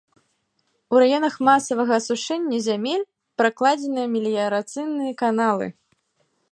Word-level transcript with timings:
У 0.95 1.01
раёнах 1.03 1.35
масавага 1.49 1.93
асушэння 2.01 2.57
зямель 2.69 3.05
пракладзеныя 3.41 4.07
меліярацыйныя 4.17 5.13
каналы. 5.23 5.67